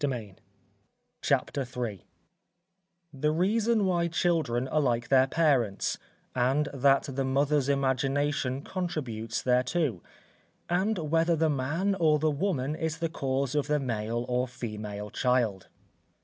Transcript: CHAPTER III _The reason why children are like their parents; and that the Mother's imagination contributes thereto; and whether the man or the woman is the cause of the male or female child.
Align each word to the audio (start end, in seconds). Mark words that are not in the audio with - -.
CHAPTER 1.21 1.61
III 1.61 2.07
_The 3.15 3.37
reason 3.37 3.85
why 3.85 4.07
children 4.07 4.67
are 4.69 4.81
like 4.81 5.09
their 5.09 5.27
parents; 5.27 5.99
and 6.33 6.67
that 6.73 7.03
the 7.03 7.23
Mother's 7.23 7.69
imagination 7.69 8.63
contributes 8.63 9.43
thereto; 9.43 10.01
and 10.67 10.97
whether 10.97 11.35
the 11.35 11.51
man 11.51 11.93
or 11.93 12.17
the 12.17 12.31
woman 12.31 12.73
is 12.75 12.97
the 12.97 13.09
cause 13.09 13.53
of 13.53 13.67
the 13.67 13.79
male 13.79 14.25
or 14.27 14.47
female 14.47 15.11
child. 15.11 15.67